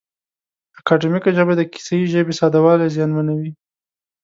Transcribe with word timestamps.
اکاډیمیکه 0.79 1.29
ژبه 1.37 1.53
د 1.57 1.61
کیسه 1.71 1.93
یي 1.99 2.05
ژبې 2.13 2.33
ساده 2.39 2.59
والی 2.63 2.87
زیانمنوي. 2.95 3.51